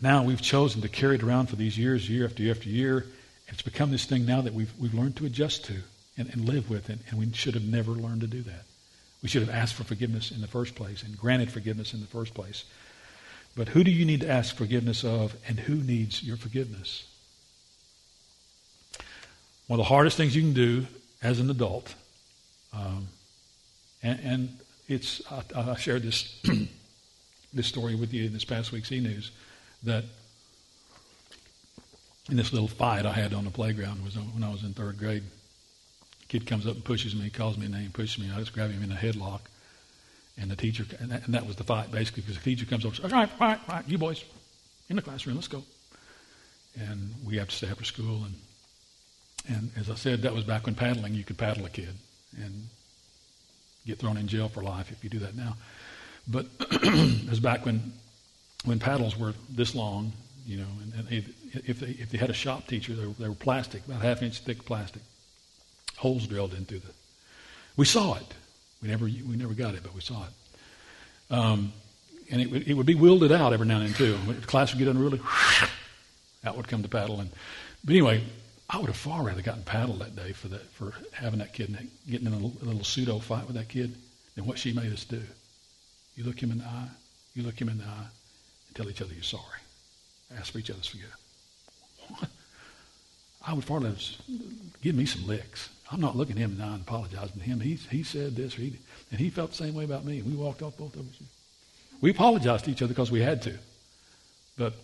[0.00, 3.06] now we've chosen to carry it around for these years, year after year after year.
[3.48, 5.76] It's become this thing now that we've, we've learned to adjust to
[6.18, 8.64] and, and live with, and, and we should have never learned to do that.
[9.22, 12.06] We should have asked for forgiveness in the first place and granted forgiveness in the
[12.06, 12.64] first place.
[13.56, 17.04] But who do you need to ask forgiveness of, and who needs your forgiveness?
[19.66, 20.86] One of the hardest things you can do
[21.22, 21.94] as an adult,
[22.72, 23.08] um,
[24.02, 26.40] and, and, it's I, I shared this
[27.52, 29.32] this story with you in this past week's e news
[29.82, 30.04] that
[32.30, 34.96] in this little fight I had on the playground was when I was in third
[34.96, 35.24] grade.
[36.28, 38.30] kid comes up and pushes me, calls me a name, pushes me.
[38.32, 39.40] I just grab him in a headlock
[40.38, 42.84] and the teacher, and that, and that was the fight basically, because the teacher comes
[42.84, 44.24] over and says, all right, all right, all right, you boys,
[44.88, 45.62] in the classroom, let's go.
[46.78, 48.24] And we have to stay after school.
[48.24, 48.34] And,
[49.48, 51.94] and as I said, that was back when paddling, you could paddle a kid
[52.36, 52.68] and
[53.86, 55.56] get thrown in jail for life if you do that now.
[56.28, 57.92] But it was back when,
[58.64, 60.12] when paddles were this long,
[60.44, 61.24] you know, and, and
[61.66, 64.22] if, they, if they had a shop teacher, they were, they were plastic, about half
[64.22, 65.02] inch thick plastic,
[65.96, 66.90] holes drilled into the.
[67.76, 68.34] We saw it.
[68.82, 71.34] We never, we never got it, but we saw it.
[71.34, 71.72] Um,
[72.30, 74.16] and it, would, it would be wielded out every now and then, too.
[74.32, 75.20] The class would get unruly,
[76.44, 77.20] out would come the paddle.
[77.20, 77.30] And,
[77.84, 78.22] but anyway,
[78.68, 81.68] I would have far rather gotten paddled that day for, that, for having that kid,
[81.68, 83.94] and getting in a little, a little pseudo fight with that kid
[84.34, 85.22] than what she made us do.
[86.16, 86.88] You look him in the eye,
[87.34, 88.08] you look him in the eye,
[88.66, 89.42] and tell each other you're sorry.
[90.36, 91.16] Ask for each other's forgiveness.
[92.08, 92.28] What?
[93.46, 93.96] I would far rather
[94.82, 95.68] give me some licks.
[95.90, 97.60] I'm not looking at him and apologizing to him.
[97.60, 98.76] He, he said this, he,
[99.10, 100.20] and he felt the same way about me.
[100.20, 101.20] We walked off both of us.
[102.00, 103.56] We apologized to each other because we had to.
[104.58, 104.74] But,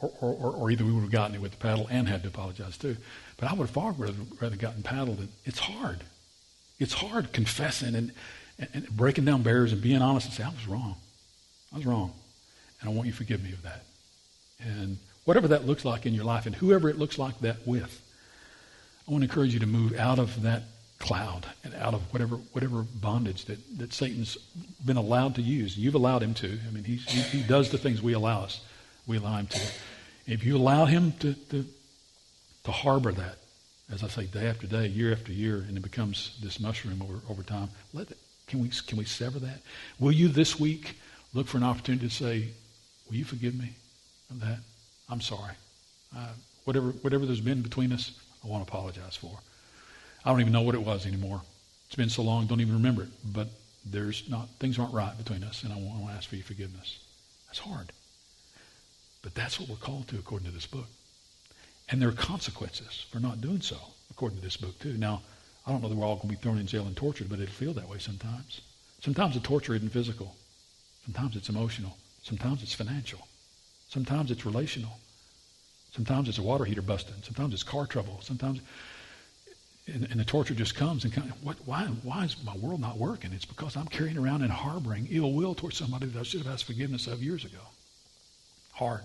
[0.00, 2.28] or, or, or, either we would have gotten it with the paddle and had to
[2.28, 2.96] apologize too.
[3.36, 5.18] But I would have far rather, rather gotten paddled.
[5.18, 6.00] And it's hard.
[6.78, 8.12] It's hard confessing and,
[8.58, 10.96] and, and breaking down barriers and being honest and saying, I was wrong.
[11.72, 12.12] I was wrong.
[12.80, 13.84] And I want you to forgive me of that.
[14.60, 18.02] And whatever that looks like in your life and whoever it looks like that with,
[19.06, 20.62] I want to encourage you to move out of that
[20.98, 24.36] cloud and out of whatever whatever bondage that, that Satan's
[24.84, 25.76] been allowed to use.
[25.76, 26.58] You've allowed him to.
[26.68, 28.60] I mean, he, he does the things we allow us.
[29.06, 29.60] We allow him to.
[30.26, 31.66] If you allow him to, to,
[32.64, 33.38] to harbor that,
[33.90, 37.20] as I say, day after day, year after year, and it becomes this mushroom over,
[37.28, 39.60] over time, let it, can we, can we sever that?
[39.98, 40.98] Will you this week
[41.34, 42.48] look for an opportunity to say,
[43.08, 43.70] will you forgive me
[44.30, 44.58] of that?
[45.10, 45.54] I'm sorry.
[46.16, 46.32] Uh,
[46.64, 48.12] whatever, whatever there's been between us,
[48.44, 49.38] I want to apologize for.
[50.24, 51.42] I don't even know what it was anymore.
[51.86, 53.08] It's been so long, don't even remember it.
[53.24, 53.48] But
[53.84, 56.98] there's not things aren't right between us, and I want to ask for your forgiveness.
[57.46, 57.92] That's hard.
[59.22, 60.86] But that's what we're called to according to this book.
[61.88, 63.76] And there are consequences for not doing so,
[64.10, 64.96] according to this book, too.
[64.96, 65.22] Now,
[65.66, 67.40] I don't know that we're all going to be thrown in jail and tortured, but
[67.40, 68.60] it'll feel that way sometimes.
[69.00, 70.36] Sometimes the torture isn't physical.
[71.04, 71.96] Sometimes it's emotional.
[72.22, 73.26] Sometimes it's financial.
[73.90, 74.98] Sometimes it's relational.
[75.92, 77.16] Sometimes it's a water heater busting.
[77.22, 78.20] Sometimes it's car trouble.
[78.22, 78.60] Sometimes,
[79.88, 81.32] and, and the torture just comes and comes.
[81.42, 83.32] what, why, why is my world not working?
[83.32, 86.52] It's because I'm carrying around and harboring ill will towards somebody that I should have
[86.52, 87.58] asked forgiveness of years ago.
[88.74, 89.00] Hard.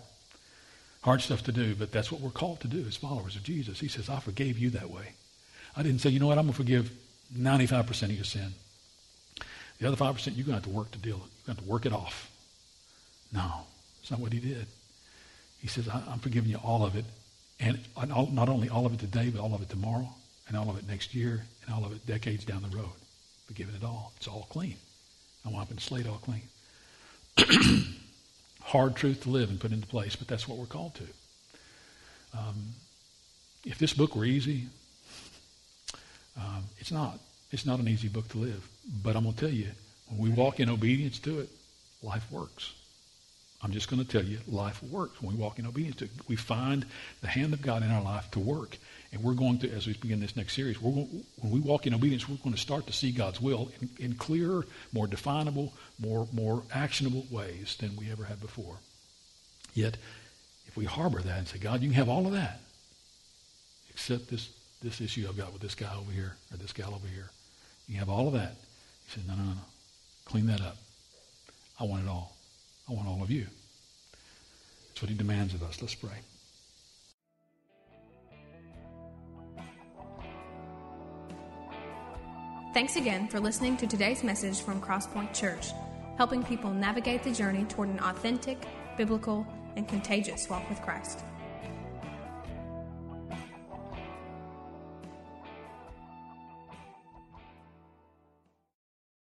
[1.01, 3.79] Hard stuff to do, but that's what we're called to do as followers of Jesus.
[3.79, 5.13] He says, I forgave you that way.
[5.75, 6.91] I didn't say, you know what, I'm going to forgive
[7.35, 8.53] 95% of your sin.
[9.79, 11.17] The other 5%, you're going to have to work to deal.
[11.17, 12.29] You're going to have to work it off.
[13.33, 13.65] No,
[14.05, 14.67] that's not what he did.
[15.59, 17.05] He says, I'm forgiving you all of it.
[17.59, 20.07] And not only all of it today, but all of it tomorrow,
[20.47, 22.91] and all of it next year, and all of it decades down the road.
[23.47, 24.13] Forgiving it all.
[24.17, 24.75] It's all clean.
[25.43, 26.43] I'm wiping the slate all clean.
[28.61, 31.07] Hard truth to live and put into place, but that's what we're called to.
[32.37, 32.73] Um,
[33.65, 34.65] if this book were easy,
[36.37, 37.17] um, it's not.
[37.51, 38.69] It's not an easy book to live.
[39.01, 39.71] But I'm going to tell you,
[40.09, 41.49] when we walk in obedience to it,
[42.03, 42.71] life works.
[43.65, 46.09] I'm just going to tell you, life works when we walk in obedience to.
[46.27, 46.85] We find
[47.21, 48.77] the hand of God in our life to work.
[49.11, 51.95] And we're going to, as we begin this next series, going, when we walk in
[51.95, 56.27] obedience, we're going to start to see God's will in, in clearer, more definable, more,
[56.31, 58.75] more actionable ways than we ever had before.
[59.73, 59.97] Yet,
[60.67, 62.59] if we harbor that and say, God, you can have all of that,
[63.89, 64.47] except this,
[64.83, 67.31] this issue I've got with this guy over here or this gal over here.
[67.89, 68.57] You have all of that.
[69.07, 69.61] He said, no, no, no.
[70.25, 70.77] Clean that up.
[71.79, 72.34] I want it all.
[72.89, 73.47] I want all of you.
[74.89, 75.81] That's what he demands of us.
[75.81, 76.11] Let's pray.
[82.73, 85.67] Thanks again for listening to today's message from Crosspoint Church,
[86.17, 88.67] helping people navigate the journey toward an authentic,
[88.97, 91.23] biblical, and contagious walk with Christ.